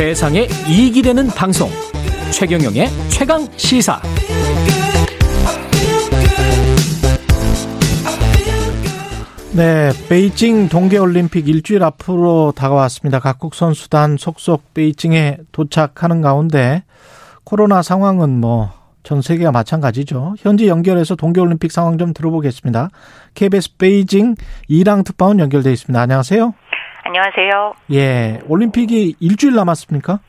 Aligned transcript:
세상에 0.00 0.48
이익이 0.66 1.02
되는 1.02 1.26
방송 1.26 1.68
최경영의 2.32 2.88
최강 3.10 3.46
시사 3.58 4.00
네, 9.54 9.90
베이징 10.08 10.70
동계올림픽 10.70 11.46
일주일 11.48 11.82
앞으로 11.82 12.54
다가왔습니다. 12.56 13.18
각국 13.20 13.54
선수단 13.54 14.16
속속 14.16 14.72
베이징에 14.72 15.36
도착하는 15.52 16.22
가운데 16.22 16.82
코로나 17.44 17.82
상황은 17.82 18.40
뭐 18.40 18.80
전 19.02 19.22
세계가 19.22 19.50
마찬가지죠. 19.50 20.34
현지 20.38 20.68
연결해서 20.68 21.16
동계올림픽 21.16 21.72
상황 21.72 21.98
좀 21.98 22.12
들어보겠습니다. 22.12 22.90
KBS 23.34 23.76
베이징 23.76 24.36
이랑 24.68 25.04
특파원 25.04 25.38
연결돼 25.40 25.72
있습니다. 25.72 26.00
안녕하세요. 26.00 26.54
안녕하세요. 27.10 27.74
예, 27.92 28.38
올림픽이 28.46 29.16
일주일 29.18 29.56
남았습니까? 29.56 30.20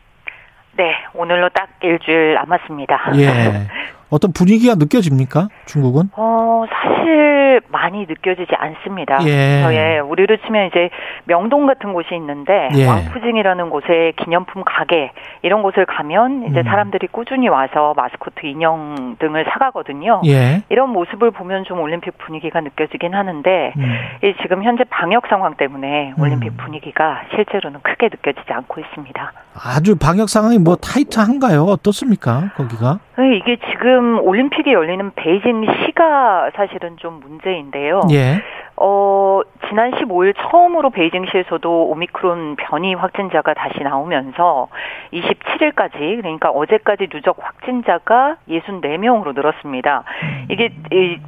네, 0.78 0.96
오늘로 1.14 1.48
딱 1.50 1.70
일주일 1.84 2.34
남았습니다. 2.34 3.12
예. 3.18 3.68
어떤 4.12 4.34
분위기가 4.34 4.76
느껴집니까? 4.76 5.48
중국은? 5.66 6.10
어, 6.18 6.66
사실 6.70 7.62
많이 7.70 8.06
느껴지지 8.06 8.54
않습니다. 8.56 9.20
예. 9.26 9.66
예, 9.72 10.00
우리로 10.00 10.38
치면 10.46 10.68
이제 10.68 10.90
명동 11.26 11.66
같은 11.66 11.94
곳이 11.94 12.14
있는데 12.16 12.70
예. 12.76 12.88
왕푸징이라는 12.88 13.70
곳에 13.70 14.14
기념품 14.18 14.64
가게 14.66 15.12
이런 15.42 15.64
곳을 15.64 15.86
가면 15.86 16.48
이제 16.50 16.60
음. 16.60 16.64
사람들이 16.64 17.08
꾸준히 17.08 17.48
와서 17.48 17.94
마스코트 17.96 18.46
인형 18.46 19.16
등을 19.20 19.46
사가거든요. 19.52 20.22
예. 20.26 20.64
이런 20.70 20.90
모습을 20.90 21.32
보면 21.32 21.64
좀 21.64 21.80
올림픽 21.80 22.18
분위기가 22.18 22.60
느껴지긴 22.62 23.14
하는데 23.14 23.74
음. 23.78 23.96
이 24.24 24.34
지금 24.42 24.64
현재 24.64 24.84
방역 24.90 25.28
상황 25.28 25.56
때문에 25.56 26.14
올림픽 26.20 26.50
음. 26.50 26.58
분위기가 26.58 27.22
실제로는 27.36 27.80
크게 27.82 28.10
느껴지지 28.12 28.52
않고 28.52 28.82
있습니다. 28.82 29.32
아주 29.54 29.98
방역 29.98 30.30
상황이 30.30 30.58
뭐 30.58 30.76
타이트한가요? 30.76 31.64
어떻습니까? 31.64 32.52
거기가? 32.56 33.00
네, 33.18 33.38
이게 33.38 33.58
지금 33.72 34.01
올림픽이 34.20 34.72
열리는 34.74 35.12
베이징 35.16 35.66
시가 35.86 36.52
사실은 36.56 36.98
좀 36.98 37.20
문제인데요. 37.20 38.02
예. 38.12 38.42
어, 38.84 39.42
지난 39.70 39.92
15일 39.92 40.34
처음으로 40.36 40.90
베이징시에서도 40.90 41.86
오미크론 41.90 42.56
변이 42.56 42.96
확진자가 42.96 43.54
다시 43.54 43.80
나오면서 43.84 44.70
27일까지 45.14 46.00
그러니까 46.18 46.50
어제까지 46.50 47.08
누적 47.08 47.38
확진자가 47.40 48.38
64명으로 48.50 49.36
늘었습니다. 49.36 50.04
이게 50.50 50.74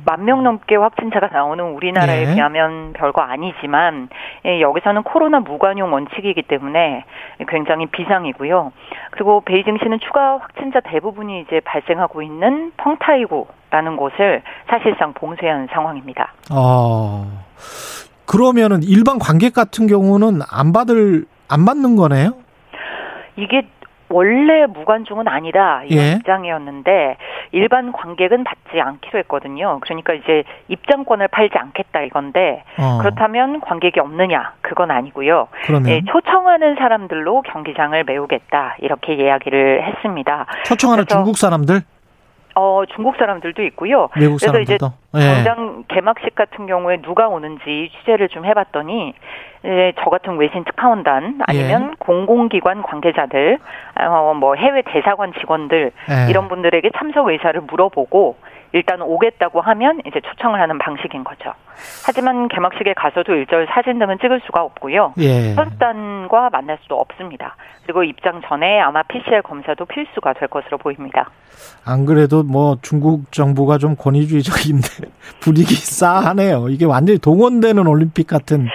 만 0.05 0.23
명 0.23 0.41
넘게 0.43 0.75
확진자가 0.77 1.27
나오는 1.27 1.63
우리나라에 1.63 2.21
예. 2.21 2.33
비하면 2.33 2.93
별거 2.93 3.21
아니지만 3.21 4.09
예, 4.45 4.61
여기서는 4.61 5.03
코로나 5.03 5.39
무관용 5.41 5.93
원칙이기 5.93 6.43
때문에 6.43 7.03
굉장히 7.49 7.85
비상이고요. 7.87 8.71
그리고 9.11 9.41
베이징시는 9.41 9.99
추가 9.99 10.39
확진자 10.39 10.79
대부분이 10.79 11.41
이제 11.41 11.59
발생하고 11.59 12.21
있는 12.21 12.71
펑타이구 12.77 13.47
라는 13.73 13.97
곳을 13.97 14.43
사실상 14.69 15.13
봉쇄한 15.13 15.67
상황입니다. 15.73 16.31
어. 16.51 17.25
그러면은 18.27 18.83
일반 18.83 19.17
관객 19.17 19.55
같은 19.55 19.87
경우는 19.87 20.41
안 20.47 20.71
받을 20.71 21.25
안 21.49 21.65
받는 21.65 21.95
거네요? 21.95 22.35
이게 23.35 23.63
원래 24.09 24.67
무관중은 24.67 25.27
아니다 25.27 25.81
이런 25.85 26.05
예. 26.05 26.11
입장이었는데 26.11 27.17
일반 27.51 27.91
관객은 27.91 28.43
받지 28.43 28.79
않기로 28.79 29.17
했거든요. 29.19 29.79
그러니까 29.81 30.13
이제 30.13 30.43
입장권을 30.67 31.29
팔지 31.29 31.57
않겠다 31.57 32.01
이건데 32.01 32.63
어. 32.77 32.99
그렇다면 32.99 33.59
관객이 33.59 33.99
없느냐 33.99 34.53
그건 34.61 34.91
아니고요. 34.91 35.47
예, 35.87 36.01
초청하는 36.11 36.75
사람들로 36.75 37.41
경기장을 37.41 38.03
메우겠다 38.03 38.77
이렇게 38.81 39.15
이야기를 39.15 39.83
했습니다. 39.83 40.45
초청하는 40.65 41.05
중국 41.07 41.37
사람들, 41.37 41.81
어 42.55 42.83
중국 42.95 43.15
사람들도 43.17 43.63
있고요. 43.63 44.09
외국 44.15 44.37
그래서 44.39 44.59
이제 44.59 44.77
사람들도. 44.77 44.85
예. 44.99 45.02
당장 45.19 45.83
개막식 45.87 46.35
같은 46.35 46.65
경우에 46.65 47.01
누가 47.01 47.27
오는지 47.27 47.91
취재를 47.99 48.29
좀 48.29 48.45
해봤더니 48.45 49.13
예, 49.65 49.93
저 50.03 50.09
같은 50.09 50.37
외신 50.37 50.63
특파원단 50.65 51.39
아니면 51.45 51.89
예. 51.91 51.95
공공기관 51.99 52.81
관계자들, 52.81 53.59
어, 54.01 54.33
뭐 54.33 54.55
해외 54.55 54.81
대사관 54.81 55.31
직원들 55.39 55.91
예. 56.09 56.29
이런 56.29 56.49
분들에게 56.49 56.89
참석 56.97 57.27
의사를 57.29 57.59
물어보고 57.61 58.35
일단 58.73 59.01
오겠다고 59.01 59.61
하면 59.61 60.01
이제 60.05 60.19
초청을 60.19 60.59
하는 60.59 60.79
방식인 60.79 61.23
거죠. 61.23 61.53
하지만 62.05 62.47
개막식에 62.47 62.93
가서도 62.93 63.35
일절 63.35 63.67
사진 63.67 63.99
등은 63.99 64.17
찍을 64.19 64.41
수가 64.45 64.63
없고요. 64.63 65.13
예. 65.19 65.53
선수단과 65.53 66.49
만날 66.51 66.79
수도 66.81 66.99
없습니다. 66.99 67.55
그리고 67.83 68.03
입장 68.03 68.41
전에 68.41 68.79
아마 68.79 69.03
PCR 69.03 69.43
검사도 69.43 69.85
필수가 69.85 70.33
될 70.33 70.47
것으로 70.47 70.77
보입니다. 70.79 71.29
안 71.85 72.05
그래도 72.05 72.43
뭐 72.43 72.77
중국 72.81 73.31
정부가 73.31 73.77
좀 73.77 73.95
권위주의적인데 73.95 75.02
분위기 75.39 75.75
싸하네요. 75.75 76.69
이게 76.69 76.85
완전히 76.85 77.19
동원되는 77.19 77.85
올림픽 77.87 78.27
같은 78.27 78.67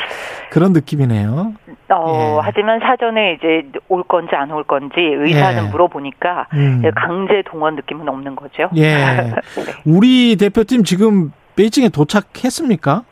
그런 0.51 0.73
느낌이네요. 0.73 1.53
어, 1.91 2.15
예. 2.15 2.41
하지만 2.43 2.81
사전에 2.81 3.35
이제 3.39 3.63
올 3.89 4.03
건지 4.03 4.35
안 4.35 4.51
올 4.51 4.65
건지 4.65 4.95
의사는 4.99 5.65
예. 5.65 5.69
물어보니까 5.71 6.47
음. 6.55 6.83
강제 6.95 7.43
동원 7.47 7.77
느낌은 7.77 8.09
없는 8.09 8.37
거죠. 8.37 8.69
예. 8.77 8.95
네. 8.97 9.33
우리 9.87 10.37
대표팀 10.37 10.85
지금 10.85 11.33
베이징에 11.57 11.89
도착했습니까? 11.89 13.03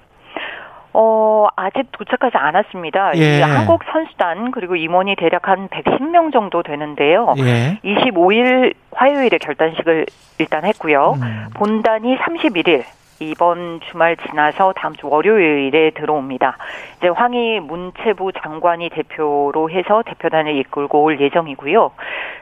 어, 0.98 1.46
아직 1.56 1.84
도착하지 1.92 2.36
않았습니다. 2.38 3.12
예. 3.16 3.38
이 3.38 3.40
한국 3.42 3.82
선수단 3.92 4.50
그리고 4.50 4.76
임원이 4.76 5.16
대략 5.16 5.46
한 5.48 5.68
110명 5.68 6.32
정도 6.32 6.62
되는데요. 6.62 7.34
예. 7.38 7.78
25일 7.84 8.72
화요일에 8.92 9.36
결단식을 9.38 10.06
일단 10.38 10.64
했고요. 10.64 11.14
음. 11.20 11.46
본단이 11.54 12.16
31일 12.16 12.84
이번 13.20 13.80
주말 13.90 14.16
지나서 14.16 14.72
다음 14.76 14.94
주 14.94 15.08
월요일에 15.08 15.90
들어옵니다. 15.90 16.56
이제 16.98 17.08
황희 17.08 17.60
문체부 17.60 18.32
장관이 18.32 18.90
대표로 18.90 19.70
해서 19.70 20.02
대표단을 20.04 20.56
이끌고 20.56 21.02
올 21.02 21.20
예정이고요. 21.20 21.90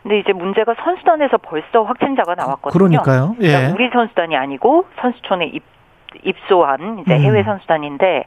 근데 0.03 0.19
이제 0.19 0.33
문제가 0.33 0.75
선수단에서 0.83 1.39
벌써 1.39 1.83
확진자가 1.83 2.35
나왔거든요. 2.35 2.73
그러니까요. 2.73 3.35
그러니까 3.39 3.69
예. 3.69 3.73
우리 3.73 3.91
선수단이 3.91 4.37
아니고 4.37 4.87
선수촌에 5.01 5.47
입, 5.47 5.63
입소한 6.23 6.99
이제 7.01 7.15
음. 7.15 7.21
해외 7.21 7.43
선수단인데 7.43 8.25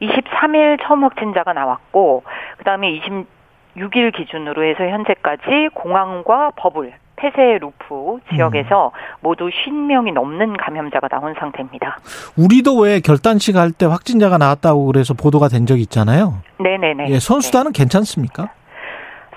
23일 0.00 0.78
처음 0.82 1.04
확진자가 1.04 1.52
나왔고 1.52 2.22
그다음에 2.58 2.98
26일 3.00 4.16
기준으로 4.16 4.64
해서 4.64 4.84
현재까지 4.84 5.70
공항과 5.74 6.52
버블 6.56 6.92
폐쇄 7.20 7.58
루프 7.58 8.18
지역에서 8.32 8.92
음. 8.94 9.16
모두 9.20 9.48
50명이 9.48 10.12
넘는 10.14 10.56
감염자가 10.56 11.08
나온 11.08 11.34
상태입니다. 11.38 11.98
우리도 12.38 12.76
왜 12.78 13.00
결단식 13.00 13.56
할 13.56 13.72
때 13.72 13.86
확진자가 13.86 14.38
나왔다고 14.38 14.86
그래서 14.86 15.14
보도가 15.14 15.48
된 15.48 15.66
적이 15.66 15.82
있잖아요. 15.82 16.38
네네네. 16.58 17.08
예, 17.10 17.18
선수단은 17.18 17.72
괜찮습니까? 17.72 18.42
네. 18.44 18.48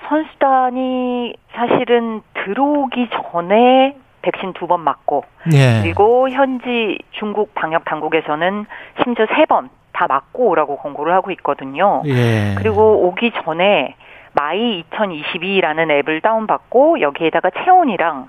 선수단이 0.08 1.34
사실은 1.54 2.20
들어오기 2.44 3.08
전에 3.32 3.96
백신 4.22 4.54
두 4.54 4.66
번 4.66 4.80
맞고 4.80 5.24
예. 5.52 5.80
그리고 5.82 6.28
현지 6.30 6.98
중국 7.12 7.54
방역 7.54 7.84
당국에서는 7.84 8.66
심지어 9.02 9.26
세 9.36 9.44
번 9.46 9.68
다 9.96 10.06
맞고 10.08 10.46
오라고 10.48 10.78
권고를 10.78 11.12
하고 11.14 11.30
있거든요. 11.30 12.02
예. 12.06 12.56
그리고 12.58 13.06
오기 13.06 13.30
전에 13.44 13.94
My 14.34 14.84
2022라는 14.90 15.90
앱을 15.90 16.20
다운받고 16.20 17.00
여기에다가 17.00 17.50
체온이랑 17.50 18.28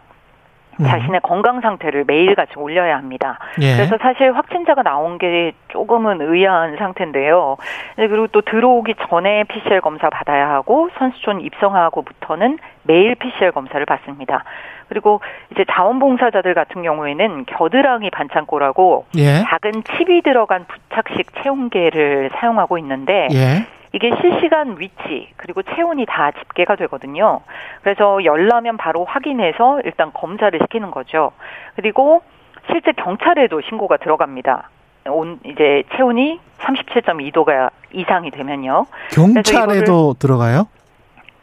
음. 0.79 0.85
자신의 0.85 1.21
건강 1.21 1.61
상태를 1.61 2.03
매일 2.05 2.35
같이 2.35 2.53
올려야 2.57 2.97
합니다. 2.97 3.39
예. 3.61 3.75
그래서 3.75 3.97
사실 3.97 4.35
확진자가 4.35 4.83
나온 4.83 5.17
게 5.17 5.53
조금은 5.69 6.21
의아한 6.21 6.75
상태인데요. 6.78 7.57
네, 7.97 8.07
그리고 8.07 8.28
또 8.28 8.41
들어오기 8.41 8.96
전에 9.09 9.46
PCR 9.46 9.81
검사 9.81 10.09
받아야 10.09 10.49
하고 10.49 10.90
선수촌 10.97 11.41
입성하고부터는 11.41 12.59
매일 12.84 13.16
PCR 13.16 13.52
검사를 13.52 13.84
받습니다. 13.85 14.43
그리고 14.90 15.22
이제 15.52 15.66
자원봉사자들 15.72 16.53
같은 16.53 16.84
경우에는 16.84 17.46
겨드랑이 17.46 18.09
반창고라고 18.11 19.05
예. 19.17 19.43
작은 19.43 19.84
칩이 19.84 20.22
들어간 20.22 20.66
부착식 20.67 21.43
체온계를 21.43 22.31
사용하고 22.35 22.78
있는데 22.78 23.28
예. 23.31 23.66
이게 23.95 24.11
실시간 24.19 24.75
위치 24.77 25.29
그리고 25.37 25.63
체온이 25.63 26.05
다 26.05 26.31
집계가 26.31 26.75
되거든요. 26.75 27.39
그래서 27.81 28.25
열 28.25 28.47
나면 28.47 28.75
바로 28.75 29.05
확인해서 29.05 29.79
일단 29.85 30.11
검사를 30.13 30.57
시키는 30.63 30.91
거죠. 30.91 31.31
그리고 31.77 32.21
실제 32.69 32.91
경찰에도 32.91 33.61
신고가 33.61 33.95
들어갑니다. 33.97 34.69
온 35.07 35.39
이제 35.45 35.83
체온이 35.95 36.41
37.2도가 36.59 37.69
이상이 37.93 38.31
되면요. 38.31 38.85
경찰에도 39.11 40.15
들어가요? 40.19 40.67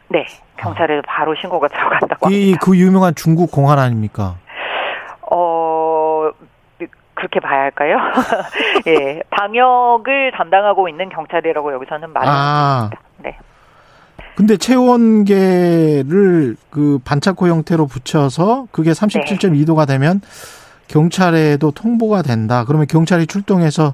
네, 0.09 0.25
경찰에도 0.57 1.01
바로 1.07 1.33
신고가 1.33 1.69
들어간다고 1.69 2.29
이 2.29 2.51
합니다. 2.51 2.59
그 2.61 2.77
유명한 2.77 3.15
중국 3.15 3.51
공안 3.51 3.79
아닙니까? 3.79 4.35
어 7.23 7.27
그렇게 7.27 7.39
봐야 7.39 7.61
할까요? 7.61 7.97
예, 8.87 9.21
방역을 9.29 10.31
담당하고 10.35 10.89
있는 10.89 11.09
경찰이라고 11.09 11.73
여기서는 11.73 12.11
말을 12.11 12.27
아. 12.27 12.33
합니다. 12.83 13.01
네. 13.17 13.37
근데 14.35 14.57
체온계를 14.57 16.55
그 16.69 16.99
반차코 17.05 17.47
형태로 17.47 17.85
붙여서 17.85 18.67
그게 18.71 18.91
37.2도가 18.91 19.87
되면 19.87 20.21
경찰에도 20.87 21.71
통보가 21.71 22.23
된다. 22.23 22.65
그러면 22.65 22.87
경찰이 22.87 23.27
출동해서 23.27 23.93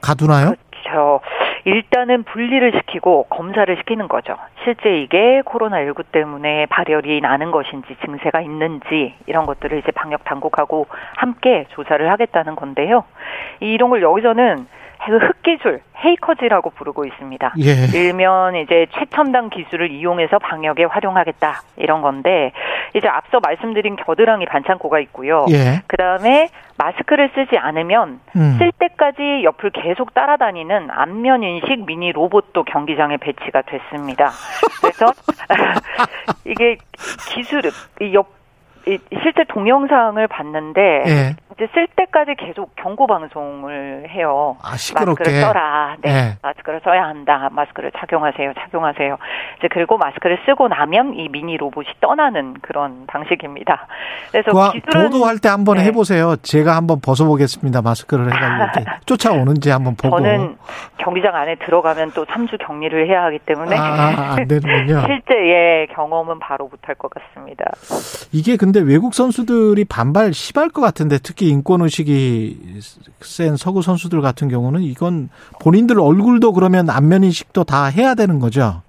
가두나요? 0.00 0.54
그렇죠. 0.70 1.20
일단은 1.70 2.24
분리를 2.24 2.72
시키고 2.72 3.26
검사를 3.30 3.74
시키는 3.76 4.08
거죠. 4.08 4.36
실제 4.64 4.98
이게 4.98 5.40
코로나19 5.44 6.04
때문에 6.10 6.66
발열이 6.66 7.20
나는 7.20 7.52
것인지 7.52 7.96
증세가 8.04 8.40
있는지 8.40 9.14
이런 9.26 9.46
것들을 9.46 9.78
이제 9.78 9.92
방역 9.92 10.24
당국하고 10.24 10.86
함께 11.16 11.66
조사를 11.70 12.10
하겠다는 12.10 12.56
건데요. 12.56 13.04
이런 13.60 13.90
걸 13.90 14.02
여기서는 14.02 14.66
흑기술, 14.98 15.80
헤이커즈라고 16.04 16.70
부르고 16.70 17.04
있습니다. 17.04 17.54
예. 17.60 17.98
일면 17.98 18.56
이제 18.56 18.86
최첨단 18.92 19.48
기술을 19.48 19.90
이용해서 19.90 20.38
방역에 20.38 20.84
활용하겠다 20.84 21.62
이런 21.76 22.02
건데 22.02 22.52
이제 22.94 23.08
앞서 23.08 23.40
말씀드린 23.40 23.96
겨드랑이 23.96 24.46
반창고가 24.46 25.00
있고요. 25.00 25.46
예. 25.50 25.82
그 25.86 25.96
다음에 25.96 26.48
마스크를 26.76 27.30
쓰지 27.34 27.58
않으면 27.58 28.20
음. 28.36 28.56
쓸 28.58 28.72
때까지 28.72 29.42
옆을 29.44 29.70
계속 29.70 30.14
따라다니는 30.14 30.90
안면 30.90 31.42
인식 31.42 31.84
미니 31.84 32.12
로봇도 32.12 32.64
경기장에 32.64 33.18
배치가 33.18 33.62
됐습니다. 33.62 34.30
그래서 34.80 35.12
이게 36.44 36.78
기술 37.28 37.62
이옆 38.00 38.40
실제 39.22 39.44
동영상을 39.48 40.26
봤는데 40.26 40.80
예. 41.06 41.36
이제 41.60 41.68
쓸 41.74 41.86
때까지 41.94 42.36
계속 42.38 42.74
경고 42.76 43.06
방송을 43.06 44.08
해요. 44.08 44.56
아, 44.62 44.78
시끄럽게. 44.78 45.24
마스크를 45.24 45.40
써라. 45.42 45.96
네. 46.00 46.10
예. 46.10 46.38
마스크를 46.40 46.80
써야 46.82 47.04
한다. 47.04 47.50
마스크를 47.52 47.92
착용하세요. 47.98 48.54
착용하세요. 48.54 49.18
이제 49.58 49.68
그리고 49.70 49.98
마스크를 49.98 50.38
쓰고 50.46 50.68
나면 50.68 51.12
이 51.14 51.28
미니 51.28 51.58
로봇이 51.58 51.88
떠나는 52.00 52.54
그런 52.62 53.04
방식입니다. 53.06 53.86
그래서 54.32 54.52
그 54.52 54.80
기술은 54.80 55.10
보도할 55.10 55.38
때 55.38 55.50
한번 55.50 55.76
네. 55.76 55.84
해보세요. 55.84 56.36
제가 56.36 56.76
한번 56.76 57.02
벗어보겠습니다. 57.02 57.82
마스크를 57.82 58.32
해가지고 58.32 58.84
쫓아오는지 59.04 59.68
한번 59.68 59.96
보고. 59.96 60.16
저는 60.16 60.56
경기장 60.96 61.34
안에 61.34 61.56
들어가면 61.56 62.12
또 62.14 62.24
3주 62.24 62.56
격리를 62.66 63.06
해야 63.06 63.24
하기 63.24 63.38
때문에 63.40 63.76
아, 63.76 64.36
안 64.36 64.48
되는군요. 64.48 65.02
실제의 65.06 65.88
경험은 65.88 66.38
바로 66.38 66.68
못할 66.68 66.94
것 66.94 67.10
같습니다. 67.10 67.64
이게 68.32 68.56
근데 68.56 68.80
외국 68.80 69.12
선수들이 69.12 69.84
반발 69.84 70.32
심할 70.32 70.70
것 70.70 70.80
같은데 70.80 71.18
특히 71.22 71.49
인권 71.50 71.82
의식이 71.82 72.80
센 73.20 73.56
서구 73.56 73.82
선수들 73.82 74.20
같은 74.20 74.48
경우는 74.48 74.82
이건 74.82 75.28
본인들 75.60 76.00
얼굴도 76.00 76.52
그러면 76.52 76.88
안면 76.88 77.24
인식도 77.24 77.64
다 77.64 77.86
해야 77.86 78.14
되는 78.14 78.38
거죠. 78.38 78.82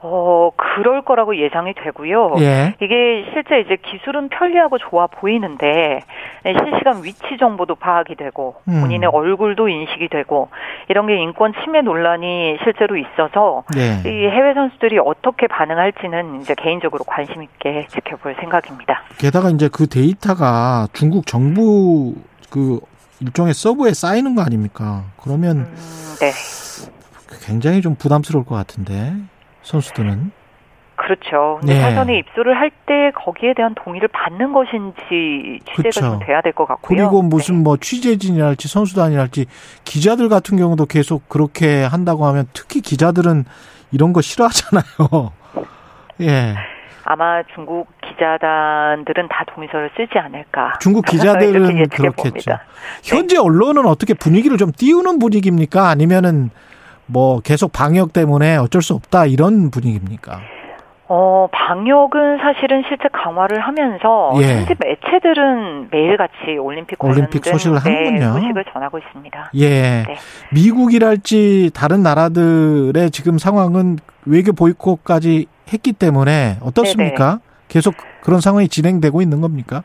어, 0.00 0.50
그럴 0.56 1.02
거라고 1.02 1.36
예상이 1.36 1.74
되고요. 1.74 2.36
예. 2.38 2.74
이게 2.80 3.26
실제 3.32 3.60
이제 3.60 3.76
기술은 3.76 4.28
편리하고 4.28 4.78
좋아 4.78 5.08
보이는데 5.08 6.00
실시간 6.44 7.02
위치 7.02 7.36
정보도 7.38 7.74
파악이 7.74 8.14
되고 8.14 8.56
음. 8.68 8.80
본인의 8.80 9.08
얼굴도 9.08 9.68
인식이 9.68 10.08
되고 10.08 10.50
이런 10.88 11.08
게 11.08 11.16
인권 11.16 11.52
침해 11.64 11.80
논란이 11.82 12.58
실제로 12.62 12.96
있어서 12.96 13.64
예. 13.76 14.08
이 14.08 14.28
해외 14.28 14.54
선수들이 14.54 14.98
어떻게 14.98 15.48
반응할지는 15.48 16.42
이제 16.42 16.54
개인적으로 16.56 17.02
관심 17.04 17.42
있게 17.42 17.86
지켜볼 17.88 18.36
생각입니다. 18.38 19.02
게다가 19.18 19.50
이제 19.50 19.68
그 19.72 19.88
데이터가 19.88 20.86
중국 20.92 21.26
정부 21.26 22.14
그 22.50 22.78
일종의 23.20 23.52
서버에 23.52 23.94
쌓이는 23.94 24.36
거 24.36 24.42
아닙니까? 24.42 25.02
그러면 25.20 25.56
음, 25.56 25.74
네. 26.20 26.30
굉장히 27.44 27.80
좀 27.82 27.96
부담스러울 27.96 28.44
것 28.44 28.54
같은데 28.54 29.12
선수들은 29.68 30.32
그렇죠. 30.96 31.58
근데 31.60 31.74
네. 31.74 31.80
사전에 31.80 32.18
입소를 32.18 32.56
할 32.56 32.70
때 32.88 33.12
거기에 33.14 33.52
대한 33.54 33.74
동의를 33.74 34.08
받는 34.08 34.52
것인지 34.52 35.60
취재가 35.68 35.82
그쵸. 35.82 36.00
좀 36.00 36.18
돼야 36.20 36.40
될 36.40 36.52
것 36.54 36.66
같고요. 36.66 36.96
그리고 36.96 37.20
무슨 37.22 37.62
뭐 37.62 37.76
취재진이랄지 37.76 38.66
선수단이랄지 38.66 39.44
기자들 39.84 40.28
같은 40.30 40.56
경우도 40.56 40.86
계속 40.86 41.28
그렇게 41.28 41.84
한다고 41.84 42.24
하면 42.26 42.46
특히 42.54 42.80
기자들은 42.80 43.44
이런 43.92 44.12
거 44.14 44.22
싫어하잖아요. 44.22 45.32
예. 46.22 46.54
아마 47.04 47.42
중국 47.54 47.88
기자단들은 48.02 49.28
다 49.28 49.44
동의서를 49.54 49.90
쓰지 49.96 50.18
않을까. 50.18 50.78
중국 50.80 51.04
기자들은 51.06 51.88
그렇겠죠. 51.88 52.22
봅니다. 52.22 52.62
현재 53.04 53.36
언론은 53.38 53.86
어떻게 53.86 54.14
분위기를 54.14 54.56
좀 54.56 54.72
띄우는 54.72 55.18
분위기입니까? 55.18 55.88
아니면은 55.88 56.50
뭐 57.08 57.40
계속 57.40 57.72
방역 57.72 58.12
때문에 58.12 58.56
어쩔 58.56 58.82
수 58.82 58.94
없다 58.94 59.26
이런 59.26 59.70
분위기입니까? 59.70 60.40
어, 61.10 61.48
방역은 61.50 62.36
사실은 62.38 62.82
실제 62.86 63.08
강화를 63.10 63.60
하면서 63.60 64.30
예. 64.42 64.58
현지 64.58 64.74
매체들은 64.78 65.88
매일같이 65.90 66.58
올림픽 66.60 67.02
올림픽 67.02 67.46
소식을 67.46 67.80
네, 67.82 67.94
하는군요. 67.94 68.32
소식을 68.34 68.64
전하고 68.72 68.98
있습니다. 68.98 69.50
예. 69.54 69.68
네. 70.06 70.16
미국이랄지 70.52 71.70
다른 71.74 72.02
나라들의 72.02 73.10
지금 73.10 73.38
상황은 73.38 73.96
외교 74.26 74.52
보이콧까지 74.52 75.46
했기 75.72 75.94
때문에 75.94 76.58
어떻습니까? 76.60 77.40
계속 77.68 77.94
그런 78.22 78.40
상황이 78.42 78.68
진행되고 78.68 79.22
있는 79.22 79.40
겁니까? 79.40 79.82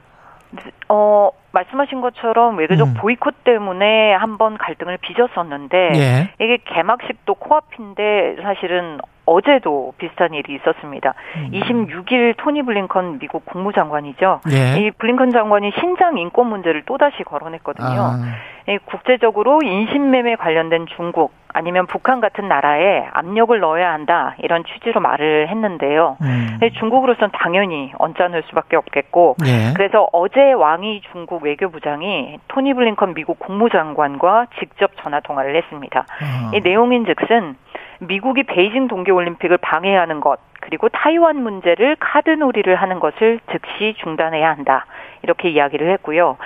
어, 0.89 1.29
말씀하신 1.53 2.01
것처럼 2.01 2.57
외교적 2.57 2.87
음. 2.87 2.93
보이콧 2.95 3.43
때문에 3.43 4.13
한번 4.13 4.57
갈등을 4.57 4.97
빚었었는데 4.97 5.91
예. 5.95 6.29
이게 6.43 6.57
개막식도 6.65 7.35
코앞인데 7.35 8.37
사실은 8.41 8.97
어제도 9.25 9.93
비슷한 9.97 10.33
일이 10.33 10.55
있었습니다. 10.55 11.13
음. 11.37 11.51
26일 11.53 12.35
토니 12.37 12.63
블링컨 12.63 13.19
미국 13.19 13.45
국무장관이죠. 13.45 14.41
예. 14.51 14.81
이 14.81 14.91
블링컨 14.91 15.31
장관이 15.31 15.71
신장 15.79 16.17
인권 16.17 16.47
문제를 16.47 16.83
또다시 16.85 17.23
거론했거든요. 17.23 17.87
아, 17.87 18.19
이 18.67 18.77
국제적으로 18.85 19.61
인신매매 19.63 20.35
관련된 20.35 20.87
중국 20.97 21.31
아니면 21.53 21.85
북한 21.85 22.19
같은 22.19 22.47
나라에 22.47 23.07
압력을 23.13 23.57
넣어야 23.59 23.93
한다 23.93 24.35
이런 24.39 24.63
취지로 24.65 24.99
말을 24.99 25.47
했는데요. 25.49 26.17
음. 26.21 26.59
중국으로선 26.79 27.29
당연히 27.33 27.91
언짢을 27.97 28.43
수밖에 28.47 28.75
없겠고 28.75 29.35
예. 29.45 29.73
그래서 29.75 30.07
어제 30.11 30.53
왕이 30.53 31.01
중국 31.11 31.43
외교부장이 31.43 32.39
토니 32.47 32.73
블링컨 32.73 33.13
미국 33.13 33.39
국무장관과 33.39 34.47
직접 34.59 34.91
전화 35.01 35.19
통화를 35.19 35.55
했습니다. 35.55 36.05
아. 36.21 36.51
이 36.53 36.61
내용인즉슨 36.61 37.55
미국이 37.99 38.43
베이징 38.43 38.87
동계올림픽을 38.87 39.57
방해하는 39.57 40.19
것 40.19 40.39
그리고 40.61 40.89
타이완 40.89 41.43
문제를 41.43 41.97
카드놀이를 41.99 42.75
하는 42.75 42.99
것을 42.99 43.39
즉시 43.51 43.95
중단해야 44.01 44.49
한다 44.49 44.85
이렇게 45.23 45.49
이야기를 45.49 45.91
했고요. 45.93 46.37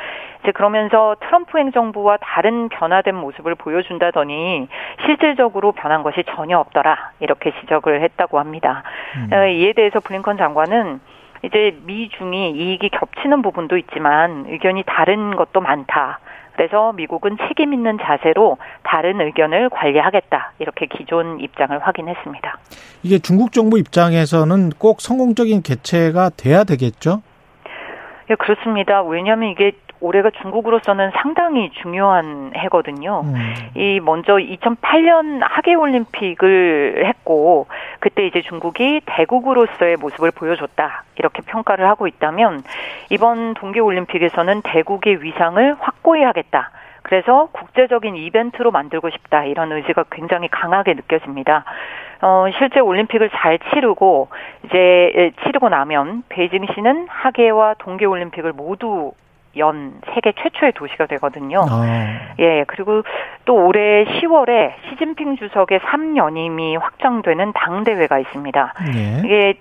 이제 0.43 0.51
그러면서 0.51 1.15
트럼프 1.19 1.57
행정부와 1.57 2.17
다른 2.21 2.69
변화된 2.69 3.15
모습을 3.15 3.55
보여준다더니 3.55 4.67
실질적으로 5.05 5.73
변한 5.73 6.03
것이 6.03 6.23
전혀 6.35 6.57
없더라 6.59 7.11
이렇게 7.19 7.51
지적을 7.59 8.01
했다고 8.03 8.39
합니다. 8.39 8.83
음. 9.17 9.33
어, 9.33 9.45
이에 9.47 9.73
대해서 9.73 9.99
블링컨 9.99 10.37
장관은 10.37 11.01
이제 11.43 11.77
미중이 11.83 12.51
이익이 12.51 12.89
겹치는 12.89 13.41
부분도 13.41 13.77
있지만 13.77 14.45
의견이 14.47 14.83
다른 14.85 15.35
것도 15.35 15.61
많다. 15.61 16.19
그래서 16.53 16.91
미국은 16.93 17.37
책임 17.47 17.71
있는 17.71 17.99
자세로 18.01 18.57
다른 18.81 19.21
의견을 19.21 19.69
관리하겠다. 19.69 20.53
이렇게 20.57 20.87
기존 20.87 21.39
입장을 21.39 21.77
확인했습니다. 21.77 22.57
이게 23.03 23.19
중국 23.19 23.51
정부 23.51 23.77
입장에서는 23.77 24.71
꼭 24.79 24.99
성공적인 24.99 25.61
개최가 25.61 26.31
돼야 26.35 26.63
되겠죠? 26.63 27.21
예, 28.29 28.35
그렇습니다. 28.35 29.01
왜냐하면 29.03 29.49
이게 29.49 29.71
올해가 29.99 30.29
중국으로서는 30.29 31.11
상당히 31.15 31.71
중요한 31.81 32.51
해거든요. 32.55 33.21
음. 33.25 33.33
이 33.75 33.99
먼저 33.99 34.33
2008년 34.33 35.39
하계 35.41 35.73
올림픽을 35.75 37.03
했고 37.05 37.67
그때 37.99 38.27
이제 38.27 38.41
중국이 38.41 39.01
대국으로서의 39.05 39.95
모습을 39.97 40.31
보여줬다 40.31 41.03
이렇게 41.17 41.41
평가를 41.41 41.87
하고 41.87 42.07
있다면 42.07 42.63
이번 43.09 43.55
동계 43.55 43.79
올림픽에서는 43.79 44.61
대국의 44.63 45.23
위상을 45.23 45.75
확고히 45.79 46.23
하겠다. 46.23 46.71
그래서 47.01 47.47
국제적인 47.53 48.17
이벤트로 48.17 48.69
만들고 48.71 49.09
싶다 49.09 49.45
이런 49.45 49.71
의지가 49.71 50.05
굉장히 50.11 50.49
강하게 50.49 50.93
느껴집니다. 50.93 51.63
어, 52.21 52.45
실제 52.57 52.79
올림픽을 52.79 53.29
잘 53.29 53.59
치르고 53.59 54.29
이제 54.65 55.31
치르고 55.43 55.69
나면 55.69 56.23
베이징시는 56.29 57.07
하계와 57.09 57.75
동계 57.79 58.05
올림픽을 58.05 58.53
모두 58.53 59.11
연 59.57 59.93
세계 60.13 60.33
최초의 60.33 60.73
도시가 60.73 61.07
되거든요. 61.07 61.65
아. 61.69 62.35
예, 62.39 62.63
그리고 62.67 63.03
또 63.45 63.55
올해 63.55 64.05
10월에 64.05 64.73
시진핑 64.89 65.37
주석의 65.37 65.79
3연임이 65.79 66.79
확정되는 66.79 67.53
당대회가 67.53 68.19
있습니다. 68.19 68.73
예. 68.95 69.21
이게 69.25 69.59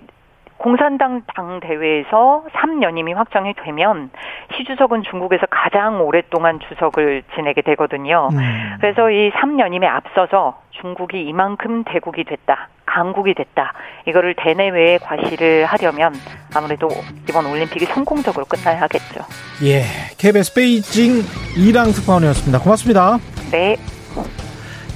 공산당 0.58 1.22
당대회에서 1.34 2.44
3연임이 2.52 3.14
확정이 3.14 3.54
되면 3.54 4.10
시 4.54 4.64
주석은 4.64 5.02
중국에서 5.10 5.46
가장 5.50 6.00
오랫동안 6.02 6.60
주석을 6.68 7.22
지내게 7.34 7.62
되거든요. 7.62 8.28
음. 8.32 8.38
그래서 8.80 9.10
이 9.10 9.30
3연임에 9.32 9.84
앞서서 9.84 10.60
중국이 10.80 11.22
이만큼 11.22 11.84
대국이 11.84 12.24
됐다. 12.24 12.68
강국이 12.86 13.34
됐다. 13.34 13.72
이거를 14.06 14.34
대내외에 14.36 14.98
과시를 14.98 15.66
하려면 15.66 16.14
아무래도 16.54 16.88
이번 17.28 17.46
올림픽이 17.46 17.84
성공적으로 17.86 18.44
끝나야 18.46 18.80
하겠죠. 18.82 19.20
예, 19.64 19.82
KBS 20.18 20.54
베이징 20.54 21.22
이랑 21.56 21.86
특파원이었습니다. 21.92 22.60
고맙습니다. 22.60 23.18
네. 23.50 23.76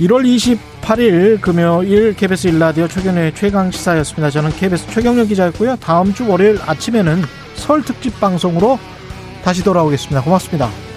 1월 0.00 0.24
28일 0.24 1.40
금요일 1.42 2.16
KBS 2.16 2.48
일라디오 2.48 2.88
최경련의 2.88 3.34
최강 3.34 3.70
시사였습니다. 3.70 4.30
저는 4.30 4.50
KBS 4.50 4.86
최경련 4.88 5.26
기자였고요. 5.26 5.76
다음 5.76 6.14
주 6.14 6.30
월요일 6.30 6.56
아침에는 6.66 7.18
설 7.54 7.82
특집 7.82 8.18
방송으로 8.18 8.78
다시 9.42 9.62
돌아오겠습니다. 9.62 10.22
고맙습니다. 10.22 10.89